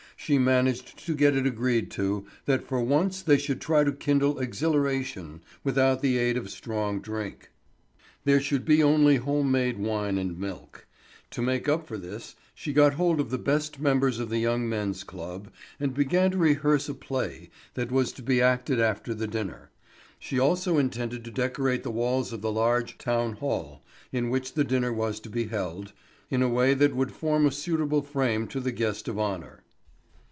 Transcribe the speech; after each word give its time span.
She 0.17 0.37
managed 0.37 1.03
to 1.07 1.15
get 1.15 1.35
it 1.35 1.47
agreed 1.47 1.89
to, 1.91 2.27
that 2.45 2.67
for 2.67 2.79
once 2.79 3.23
they 3.23 3.39
should 3.39 3.59
try 3.59 3.83
to 3.83 3.91
kindle 3.91 4.37
exhilaration 4.37 5.41
without 5.63 6.03
the 6.03 6.19
aid 6.19 6.37
of 6.37 6.51
strong 6.51 7.01
drink; 7.01 7.49
there 8.23 8.39
should 8.39 8.63
be 8.63 8.83
only 8.83 9.15
home 9.15 9.49
made 9.49 9.79
wine 9.79 10.19
and 10.19 10.37
milk. 10.37 10.85
To 11.31 11.41
make 11.41 11.67
up 11.67 11.87
for 11.87 11.97
this, 11.97 12.35
she 12.53 12.71
got 12.71 12.93
hold 12.93 13.19
of 13.19 13.31
the 13.31 13.39
best 13.39 13.79
members 13.79 14.19
of 14.19 14.29
the 14.29 14.37
young 14.37 14.69
men's 14.69 15.03
club, 15.03 15.49
and 15.79 15.91
began 15.91 16.29
to 16.29 16.37
rehearse 16.37 16.87
a 16.87 16.93
play 16.93 17.49
that 17.73 17.91
was 17.91 18.11
to 18.11 18.21
be 18.21 18.43
acted 18.43 18.79
after 18.79 19.15
the 19.15 19.27
dinner. 19.27 19.71
She 20.19 20.37
also 20.37 20.77
intended 20.77 21.25
to 21.25 21.31
decorate 21.31 21.81
the 21.81 21.89
walls 21.89 22.31
of 22.31 22.41
the 22.43 22.51
large 22.51 22.99
town 22.99 23.33
hall, 23.37 23.81
in 24.11 24.29
which 24.29 24.53
the 24.53 24.63
dinner 24.63 24.93
was 24.93 25.19
to 25.21 25.31
be 25.31 25.45
held, 25.47 25.93
in 26.29 26.43
a 26.43 26.47
way 26.47 26.75
that 26.75 26.95
would 26.95 27.11
form 27.11 27.47
a 27.47 27.51
suitable 27.51 28.03
frame 28.03 28.45
to 28.49 28.59
the 28.59 28.71
guest 28.71 29.07
of 29.07 29.17
honour. 29.17 29.63